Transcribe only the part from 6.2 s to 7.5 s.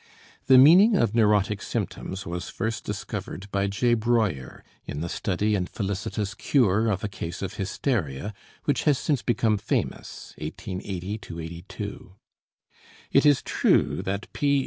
cure of a case